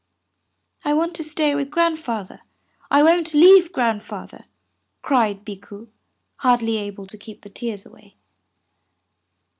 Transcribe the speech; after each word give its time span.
"I 0.83 0.95
want 0.95 1.13
to 1.17 1.23
stay 1.23 1.53
with 1.53 1.69
Grandfather, 1.69 2.41
I 2.89 3.03
won't 3.03 3.35
leave 3.35 3.71
Grandfather," 3.71 4.45
cried 5.03 5.45
Bikku, 5.45 5.89
hardly 6.37 6.77
able 6.77 7.05
to 7.05 7.19
keep 7.19 7.41
the 7.43 7.51
tears 7.51 7.85
away. 7.85 8.15